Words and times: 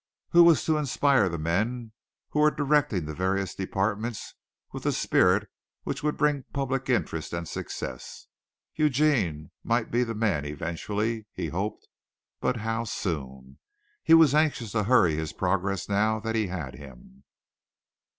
Who 0.31 0.43
was 0.43 0.65
to 0.65 0.77
inspire 0.79 1.29
the 1.29 1.37
men 1.37 1.91
who 2.29 2.39
were 2.39 2.49
directing 2.49 3.05
the 3.05 3.13
various 3.13 3.53
departments 3.53 4.33
with 4.71 4.81
the 4.81 4.93
spirit 4.93 5.47
which 5.83 6.01
would 6.01 6.17
bring 6.17 6.45
public 6.53 6.89
interest 6.89 7.33
and 7.33 7.47
success? 7.47 8.25
Eugene 8.73 9.51
might 9.63 9.91
be 9.91 10.03
the 10.03 10.15
man 10.15 10.43
eventually 10.43 11.27
he 11.33 11.49
hoped, 11.49 11.87
but 12.39 12.55
how 12.65 12.83
soon? 12.83 13.59
He 14.01 14.15
was 14.15 14.33
anxious 14.33 14.71
to 14.71 14.85
hurry 14.85 15.13
his 15.15 15.33
progress 15.33 15.87
now 15.87 16.19
that 16.21 16.33
he 16.33 16.47
had 16.47 16.73
him. 16.73 17.23